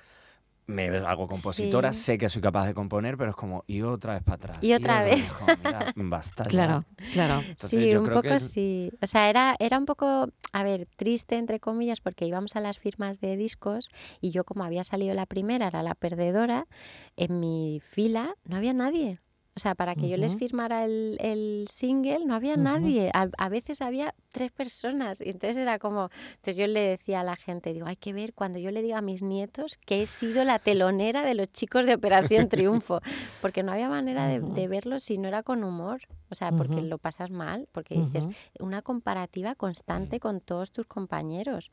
[0.70, 2.00] me hago compositora, Sí.
[2.00, 4.58] sé que soy capaz de componer, pero es como, y otra vez para atrás.
[4.62, 5.22] Y otra vez.
[5.96, 6.44] Basta.
[6.44, 7.40] Claro, claro.
[7.40, 8.90] Entonces, sí, un poco sí.
[9.02, 12.78] O sea, era, era un poco, a ver, triste, entre comillas, porque íbamos a las
[12.78, 13.88] firmas de discos
[14.20, 16.66] y yo como había salido la primera, era la perdedora,
[17.16, 19.18] en mi fila no había nadie.
[19.56, 22.62] O sea, para que yo les firmara el, el single no había Ujú.
[22.62, 23.10] nadie.
[23.12, 25.20] A, a veces había tres personas.
[25.20, 26.08] Y entonces era como...
[26.36, 28.98] Entonces yo le decía a la gente, digo, hay que ver cuando yo le diga
[28.98, 33.00] a mis nietos que he sido la telonera de los chicos de Operación Triunfo.
[33.40, 34.54] Porque no había manera de, Ujú.
[34.54, 36.00] de verlo si no era con humor.
[36.30, 37.68] O sea, porque lo pasas mal.
[37.72, 38.28] Porque dices,
[38.60, 41.70] una comparativa constante con todos tus compañeros.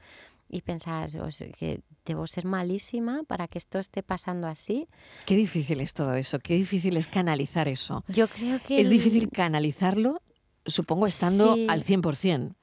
[0.49, 4.87] Y pensas, o sea, que debo ser malísima para que esto esté pasando así.
[5.25, 8.03] Qué difícil es todo eso, qué difícil es canalizar eso.
[8.07, 8.79] Yo creo que...
[8.79, 10.21] Es el- difícil canalizarlo,
[10.65, 11.67] supongo, estando Sí.
[11.69, 12.55] al 100%.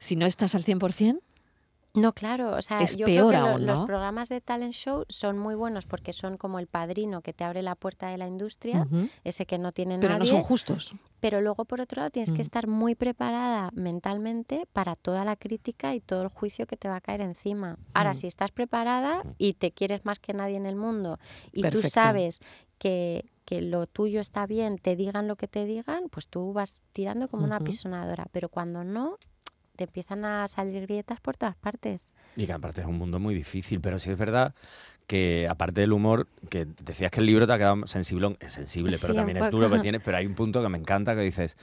[0.00, 1.20] Si no estás al 100%,
[2.00, 4.72] No, claro, o sea, Es yo peor creo que lo- aún, los programas de talent
[4.72, 8.18] show son muy buenos porque son como el padrino que te abre la puerta de
[8.18, 8.86] la industria,
[9.24, 10.94] ese que no tiene pero no son justos.
[11.20, 15.94] pero luego por otro lado tienes que estar muy preparada mentalmente para toda la crítica
[15.94, 17.76] y todo el juicio que te va a caer encima.
[17.94, 18.14] Ahora, Mm.
[18.14, 21.18] si estás preparada y te quieres más que nadie en el mundo
[21.52, 22.38] y tú sabes
[22.78, 26.78] que, que lo tuyo está bien, te digan lo que te digan, pues tú vas
[26.92, 29.18] tirando como una pisonadora, pero cuando no,
[29.78, 32.12] te empiezan a salir grietas por todas partes.
[32.34, 34.52] Y que aparte es un mundo muy difícil, pero sí es verdad
[35.06, 38.96] que aparte del humor, que decías que el libro te ha quedado sensible, es sensible,
[39.00, 39.70] pero Sí, también es duro, poco.
[39.70, 41.56] pero, tiene, pero hay un punto que me encanta que dices,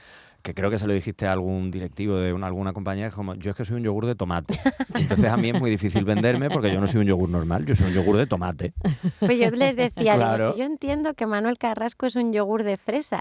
[0.46, 3.34] que creo que se lo dijiste a algún directivo de una, alguna compañía, es como,
[3.34, 4.54] yo es que soy un yogur de tomate.
[4.94, 7.74] Entonces a mí es muy difícil venderme porque yo no soy un yogur normal, yo
[7.74, 8.72] soy un yogur de tomate.
[9.18, 12.76] Pues yo les decía, digo, si yo entiendo que Manuel Carrasco es un yogur de
[12.76, 13.18] fresa,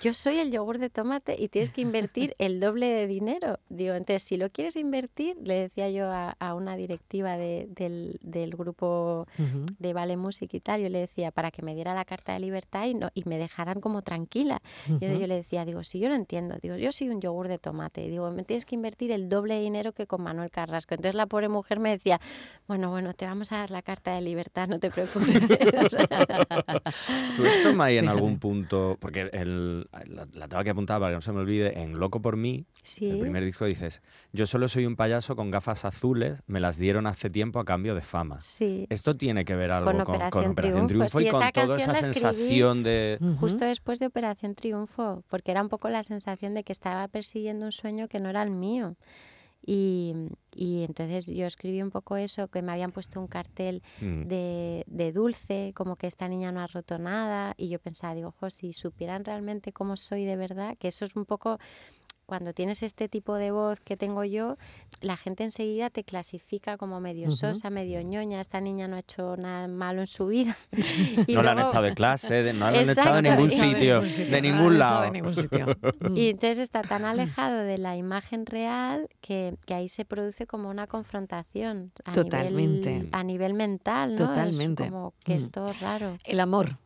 [0.00, 3.58] yo soy el yogur de tomate y tienes que invertir el doble de dinero.
[3.68, 8.20] Digo, entonces, si lo quieres invertir, le decía yo a, a una directiva de- del,
[8.22, 9.26] del grupo
[9.80, 12.40] de Vale Music y tal, yo le decía, para que me diera la carta de
[12.40, 14.62] libertad y, no, y me dejaran como tranquila.
[15.00, 17.48] Yo, yo le decía, digo, si yo lo entiendo, digo, Digo, yo soy un yogur
[17.48, 18.04] de tomate.
[18.04, 20.94] Y digo, me tienes que invertir el doble de dinero que con Manuel Carrasco.
[20.94, 22.20] Entonces la pobre mujer me decía,
[22.66, 25.46] bueno, bueno, te vamos a dar la carta de libertad, no te preocupes.
[27.36, 31.14] ¿Tú esto, May, en algún punto, porque el, la, la tengo que apuntar para que
[31.16, 33.08] no se me olvide, en Loco por mí, sí.
[33.08, 34.02] el primer disco dices,
[34.32, 37.94] yo solo soy un payaso con gafas azules, me las dieron hace tiempo a cambio
[37.94, 38.40] de fama.
[38.40, 38.86] Sí.
[38.90, 41.18] Esto tiene que ver algo Con con, Operación con Operación Triunfo.
[41.18, 43.18] Triunfo, Sí, y con toda esa sensación de...
[43.40, 47.66] Justo después de Operación Triunfo, porque era un poco la sensación de que estaba persiguiendo
[47.66, 48.96] un sueño que no era el mío.
[49.66, 50.14] Y,
[50.54, 54.22] y entonces yo escribí un poco eso, que me habían puesto un cartel Mm.
[54.22, 58.28] de, de dulce, como que esta niña no ha roto nada, y yo pensaba, digo,
[58.28, 61.58] ojo, si supieran realmente cómo soy de verdad, que eso es un poco,
[62.28, 64.58] cuando tienes este tipo de voz que tengo yo,
[65.00, 69.34] la gente enseguida te clasifica como medio sosa, medio ñoña, esta niña no ha hecho
[69.38, 70.54] nada malo en su vida.
[71.26, 74.02] Y no la han echado de clase, de- no la han echado de ningún sitio,
[74.02, 75.10] de ningún lado.
[76.14, 80.68] Y entonces está tan alejado de la imagen real que, que ahí se produce como
[80.68, 82.90] una confrontación a, Totalmente.
[82.92, 84.22] Nivel, a nivel mental, ¿no?
[84.22, 84.84] Es Totalmente.
[84.90, 85.36] como que Mm.
[85.38, 86.18] es todo raro.
[86.24, 86.76] El amor.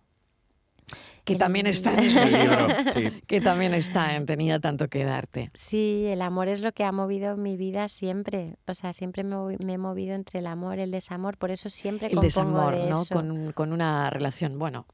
[1.24, 3.22] Que El también está en El libro, sí.
[3.26, 5.50] que también está en Tenía tanto que darte.
[5.54, 8.56] Sí, el amor es lo que ha movido mi vida siempre.
[8.66, 11.36] O sea, siempre me, he movido entre el amor el desamor.
[11.36, 13.02] Por eso siempre El compongo desamor, de ¿no?
[13.02, 13.14] eso.
[13.14, 14.86] Con, con una relación, bueno,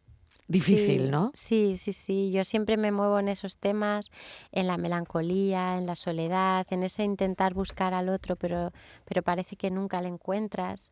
[0.49, 1.31] difícil, Sí, ¿no?
[1.35, 2.33] Sí, sí, sí.
[2.33, 4.11] Yo siempre me muevo en esos temas,
[4.51, 8.73] en la melancolía, en la soledad, en ese intentar buscar al otro, pero,
[9.05, 10.91] pero parece que nunca le encuentras.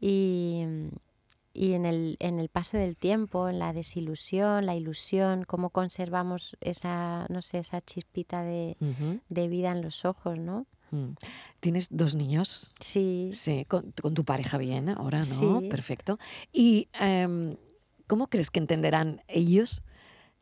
[0.00, 0.64] Y,
[1.58, 6.56] y en, el, en el paso del tiempo, en la desilusión, la ilusión, cómo conservamos
[6.60, 8.76] esa, no sé, esa chispita de,
[9.28, 10.66] de vida en los ojos, ¿no?
[10.92, 11.14] Mm.
[11.58, 12.72] ¿Tienes dos niños?
[12.78, 13.30] Sí.
[13.32, 15.24] Sí, con, con tu pareja bien, ahora, ¿no?
[15.60, 15.68] Sí.
[15.68, 16.20] Perfecto.
[16.52, 17.56] ¿Y em,
[18.06, 19.82] cómo crees que entenderán ellos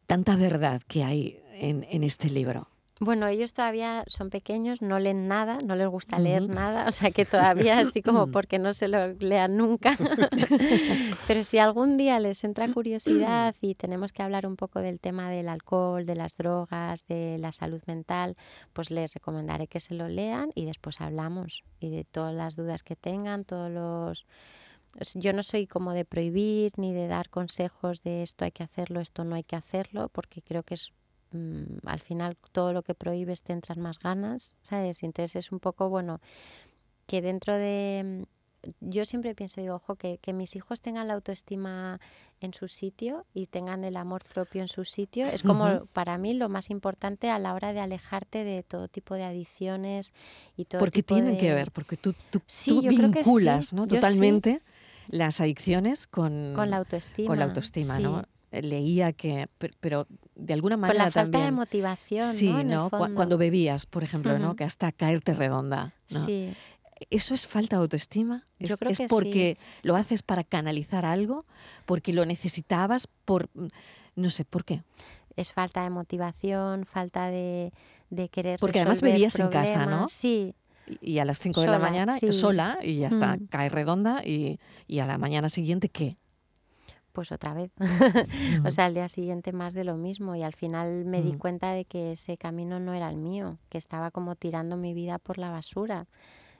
[0.06, 2.68] tanta verdad que hay en, en este libro?
[2.98, 7.10] Bueno, ellos todavía son pequeños, no leen nada, no les gusta leer nada, o sea
[7.10, 9.94] que todavía estoy como porque no se lo lean nunca.
[11.26, 15.30] Pero si algún día les entra curiosidad y tenemos que hablar un poco del tema
[15.30, 18.36] del alcohol, de las drogas, de la salud mental,
[18.72, 22.82] pues les recomendaré que se lo lean y después hablamos y de todas las dudas
[22.82, 24.26] que tengan, todos los
[24.98, 28.62] es- yo no soy como de prohibir ni de dar consejos de esto hay que
[28.62, 30.92] hacerlo, esto no hay que hacerlo, porque creo que es
[31.32, 35.02] mm, al final todo lo que prohíbes te entran más ganas, ¿sabes?
[35.02, 36.20] Entonces es un poco, bueno,
[37.06, 38.24] que dentro de...
[38.62, 42.00] mm, Yo siempre pienso, digo, ojo, que, que mis hijos tengan la autoestima
[42.40, 45.26] en su sitio y tengan el amor propio en su sitio.
[45.28, 49.14] Es como para mí lo más importante a la hora de alejarte de todo tipo
[49.14, 50.12] de adicciones
[50.56, 53.84] y todo Porque tipo tienen que ver, porque tú, tú, Sí, sí, vinculas ¿no?
[53.84, 53.88] sí.
[53.90, 54.62] totalmente
[55.08, 57.28] las adicciones con, Con la autoestima.
[57.28, 58.24] con la autoestima, ¿no?
[58.52, 62.60] Eh, Leía que, per- pero de alguna Con manera la falta de motivación, Sí, ¿no?
[62.60, 62.90] En el ¿no?
[62.90, 63.14] Cu- fondo.
[63.16, 64.54] Cuando bebías, por ejemplo, ¿no?
[64.56, 65.94] Que hasta caerte redonda.
[66.10, 66.24] ¿no?
[66.24, 66.54] Sí.
[67.10, 68.46] ¿Eso es falta de autoestima?
[68.58, 69.08] Yo ¿Es, creo es que sí.
[69.10, 71.44] porque lo haces para canalizar algo?
[71.84, 73.08] ¿Porque lo necesitabas?
[73.24, 73.50] por
[74.14, 74.82] No sé, ¿por qué?
[75.36, 77.70] es falta de motivación, falta de,
[78.08, 80.08] de querer Porque además vivías en casa, ¿no?
[80.08, 80.54] Sí,
[81.02, 82.32] Y, a las 5 de la mañana, sí.
[82.32, 83.46] sola, y ya está, Mm.
[83.48, 86.16] cae redonda, y, y a la mañana siguiente, ¿qué?
[87.16, 87.70] Pues otra vez.
[88.66, 91.38] o sea, al día siguiente más de lo mismo y al final me di Mm.
[91.38, 95.18] cuenta de que ese camino no era el mío, que estaba como tirando mi vida
[95.18, 96.06] por la basura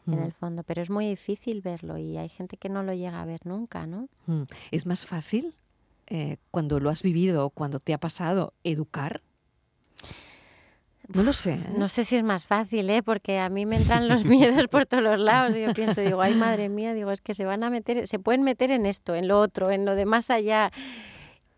[0.07, 2.95] en Mm, el fondo, pero es muy difícil verlo y hay gente que no lo
[2.95, 4.09] llega a ver nunca, ¿no?
[4.27, 4.43] mm.
[4.71, 5.55] ¿Es más fácil
[6.09, 9.21] eh, cuando lo has vivido, cuando te ha pasado, educar?
[11.09, 11.55] No sé.
[11.55, 11.75] ¿eh?
[11.77, 13.03] No sé si es más fácil, ¿eh?
[13.03, 16.21] Porque a mí me entran los miedos por todos los lados y yo pienso, digo,
[16.21, 19.15] ay madre mía, digo, es que se van a meter, se pueden meter en esto,
[19.15, 20.71] en lo otro, en lo de más allá.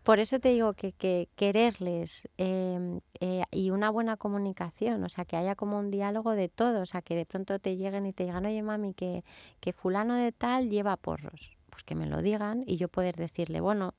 [0.03, 5.25] Por eso te digo que, que quererles eh, eh, y una buena comunicación, o sea,
[5.25, 8.13] que haya como un diálogo de todo, o sea, que de pronto te lleguen y
[8.13, 9.23] te digan, oye mami, que,
[9.59, 13.61] que fulano de tal lleva porros, pues que me lo digan y yo poder decirle,
[13.61, 13.93] bueno,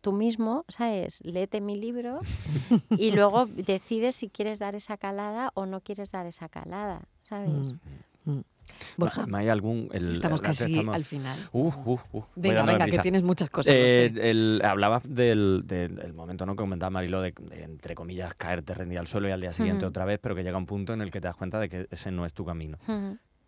[0.00, 1.20] tú mismo, ¿sabes?
[1.24, 2.20] Léete mi libro
[2.90, 7.50] y luego decides si quieres dar esa calada o no quieres dar esa calada, ¿sabes?
[8.24, 8.44] Mm, mm.
[8.96, 9.88] Borja, ¿No hay algún...?
[9.92, 11.38] el- estamos casi estamos- al final.
[11.52, 13.74] Uh, uh, uh, Venga, venga, que tienes muchas cosas.
[13.74, 14.30] Eh, sé.
[14.30, 16.52] el- hablabas del, del- del momento ¿no?
[16.52, 19.84] que comentaba Marilo de, de, entre comillas, caerte rendida al suelo y al día siguiente
[19.84, 21.86] otra vez, pero que llega un punto en el que te das cuenta de que
[21.90, 22.78] ese no es tu camino.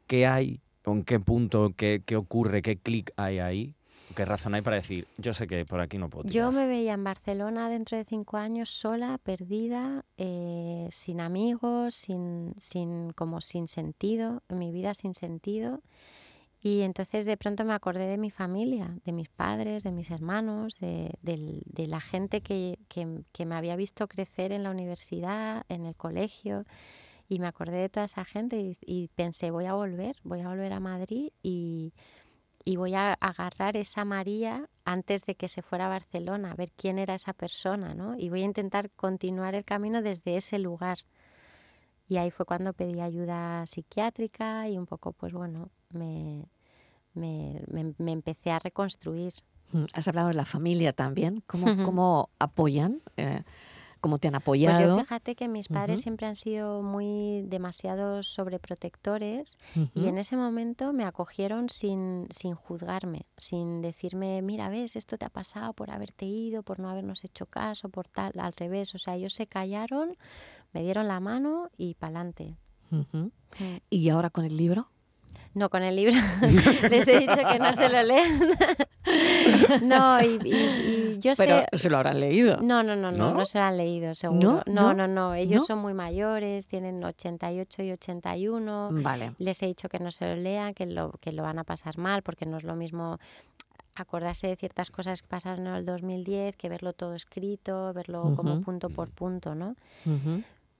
[0.06, 3.74] ¿Qué hay, o en qué punto, qué, qué ocurre, qué clic hay ahí?
[4.14, 6.52] ¿Qué razón hay para decir, yo sé que por aquí no puedo Yo tirar"?
[6.52, 13.10] me veía en Barcelona dentro de cinco años sola, perdida, eh, sin amigos, sin, sin,
[13.12, 15.80] como sin sentido, en mi vida sin sentido.
[16.62, 20.78] Y entonces de pronto me acordé de mi familia, de mis padres, de mis hermanos,
[20.80, 25.64] de, del- de la gente que, que- que me había visto crecer en la universidad,
[25.68, 26.64] en el colegio.
[27.28, 30.48] Y me acordé de toda esa gente y, y pensé, voy a volver, voy a
[30.48, 31.92] volver a Madrid y,
[32.64, 36.70] y voy a agarrar esa María antes de que se fuera a Barcelona, a ver
[36.72, 38.16] quién era esa persona, ¿no?
[38.18, 40.98] Y voy a intentar continuar el camino desde ese lugar.
[42.06, 46.46] Y ahí fue cuando pedí ayuda psiquiátrica y un poco, pues bueno, me,
[47.14, 49.32] me, me- me empecé a reconstruir.
[49.72, 51.42] Mm, Has hablado de la familia también.
[51.46, 53.00] ¿Cómo, cómo apoyan?
[53.16, 53.42] Eh,
[54.04, 54.98] ¿Cómo te han Pues apoyado?
[54.98, 60.06] yo fíjate que mis padres siempre han sido muy demasiado sobreprotectores y Ujú.
[60.08, 65.30] en ese momento me acogieron sin, sin juzgarme, sin decirme, mira, ves, esto te ha
[65.30, 68.94] pasado por haberte ido, por no habernos hecho caso, por tal, al revés.
[68.94, 70.18] O sea, ellos se callaron,
[70.74, 72.58] me dieron la mano y pa'lante.
[72.90, 73.28] Mm.
[73.88, 74.90] ¿Y ahora con el libro?
[75.54, 76.14] No, con el libro
[76.90, 78.38] les he dicho que no se lo leen.
[79.82, 81.78] no, y, y- y yo Pero sé...
[81.78, 82.58] se lo habrán leído.
[82.60, 83.34] No, no, no, no, ¿No?
[83.34, 84.40] no, se lo han leído, seguro.
[84.40, 84.62] ¿No?
[84.66, 84.94] No, ¿No?
[84.94, 85.66] no, no, ellos ¿No?
[85.66, 88.88] son muy mayores, tienen 88 y 81.
[88.92, 89.32] Vale.
[89.38, 91.98] Les he dicho que no se lo lean, que lo, que lo van a pasar
[91.98, 93.18] mal, porque no es lo mismo
[93.96, 98.60] acordarse de ciertas cosas que pasaron en el 2010 que verlo todo escrito, verlo como
[98.60, 99.76] punto por punto, ¿no?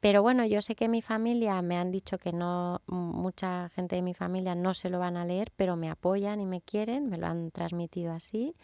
[0.04, 4.02] Pero bueno, yo sé que mi familia me han dicho que no, mucha gente de
[4.02, 7.16] mi familia no se lo van a leer, pero me apoyan y me quieren, me
[7.16, 8.54] lo han transmitido así,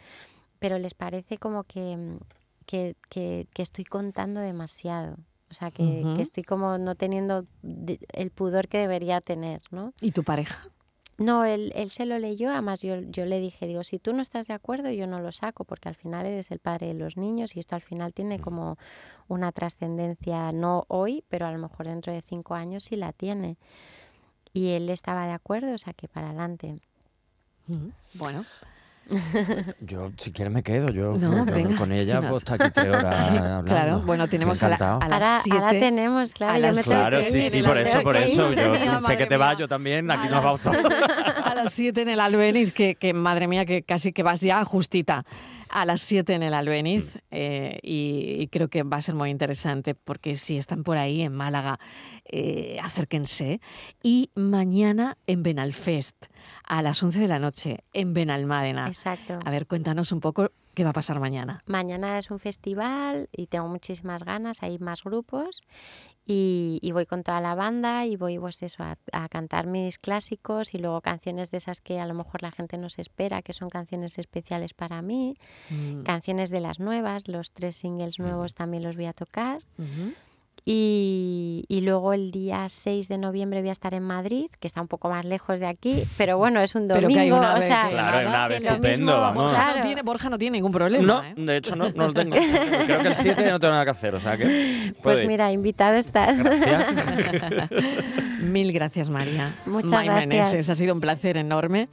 [0.59, 2.19] pero les parece como que, mm,
[2.67, 5.17] que, que- que estoy contando demasiado.
[5.51, 7.47] O sea, que, que estoy como no teniendo
[8.13, 9.95] el pudor que debería tener, ¿no?
[10.03, 10.69] ¿Y tu pareja?
[11.21, 14.23] No, él, él se lo leyó, además yo, yo le dije, digo, si tú no
[14.23, 17.19] estás de acuerdo, yo no lo saco, porque al final eres el padre de los
[17.19, 18.79] niños y esto al final tiene como
[19.29, 23.59] una trascendencia, no hoy, pero a lo mejor dentro de cinco años sí la tiene.
[24.55, 26.77] Y él estaba de acuerdo, o sea que para adelante.
[28.15, 28.47] Bueno,
[29.81, 30.87] Yo, si quieres, me quedo.
[30.93, 33.65] Yo No, con, venga, con ella puedo estar aquí tres horas hablando.
[33.65, 33.99] claro.
[34.01, 35.59] Bueno, tenemos a, la- a las Ahora, siete.
[35.59, 38.53] ahora tenemos, claro, a yo las me Claro, que sí, sí, por eso, por eso.
[38.53, 40.11] Yo sé que te vas, yo también.
[40.11, 40.77] Aquí nos vamos todos.
[41.61, 44.65] A las 7 en el Albeniz, que, que, madre mía, que casi que vas ya
[44.65, 45.25] justita.
[45.69, 47.19] A las 7 en el Albeniz Mm.
[47.31, 51.23] eh, y, y creo que va a ser muy interesante porque si están por ahí
[51.23, 51.79] en Málaga,
[52.25, 53.61] eh, acérquense.
[54.03, 56.27] Y mañana en Benalfest,
[56.65, 58.87] a las 11 de la noche, en Benalmádena.
[58.89, 59.39] Exacto.
[59.45, 61.59] A ver, cuéntanos un poco qué va a pasar mañana.
[61.67, 65.63] Mañana es un festival y tengo muchísimas ganas, hay más grupos
[66.33, 69.99] y, y voy con toda la banda y voy pues eso a, a cantar mis
[69.99, 73.43] clásicos y luego canciones de esas que a lo mejor la gente no se espera,
[73.43, 75.35] que son canciones especiales para mí,
[75.71, 79.63] Mm, canciones de las nuevas, los tres singles nuevos también los voy a tocar.
[80.73, 84.81] Y, y luego el día 6 de noviembre voy a estar en Madrid, que está
[84.81, 87.41] un poco más lejos de aquí, pero bueno, es un Pero domingo, que hay una
[87.41, 89.43] o ave sea, que Claro, una lo estupendo, mismo- vamos.
[89.43, 89.77] Borja, claro.
[89.79, 91.05] no tiene, Borja no tiene ningún problema.
[91.05, 91.35] No, ¿eh?
[91.37, 92.37] de hecho no, no lo tengo.
[92.87, 94.95] Creo que el 7 no tengo nada que hacer, o sea que.
[95.03, 95.27] Pues ir.
[95.27, 96.45] mira, invitado estás.
[96.45, 97.71] Gracias.
[98.41, 99.53] Mil gracias, María.
[99.67, 100.29] Muchas May gracias.
[100.29, 101.89] Meneses, ha sido un placer enorme.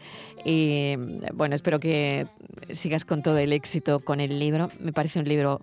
[0.45, 0.95] Y
[1.33, 2.27] bueno, espero que
[2.71, 4.69] sigas con todo el éxito con el libro.
[4.79, 5.61] Me parece un libro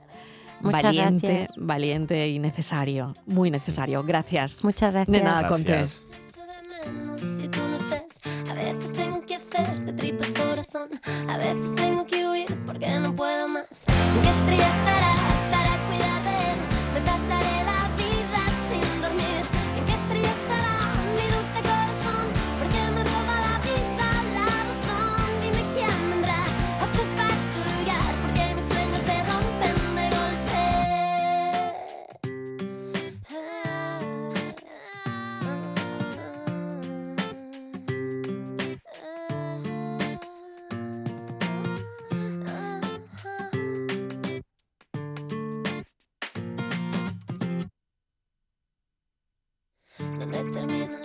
[0.61, 1.59] Muchas valiente, gracias.
[1.59, 3.15] valiente y necesario.
[3.27, 4.03] Muy necesario.
[4.03, 4.65] Gracias.
[4.65, 5.13] Muchas gracias.
[5.13, 6.09] De nada, Gracias.
[8.51, 10.91] A veces tengo que hacer de tripas corazón.
[11.29, 13.87] A veces tengo que huir porque no puedo más.
[13.89, 15.14] ¿En qué estrella estarás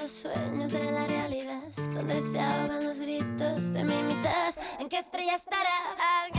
[0.09, 1.61] sueños de la realidad,
[1.93, 4.55] donde se ahogan los gritos de mi mitad.
[4.79, 5.69] ¿En qué estrella estará?
[6.25, 6.38] ¿En qué